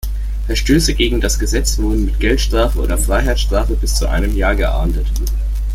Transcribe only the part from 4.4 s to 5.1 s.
geahndet.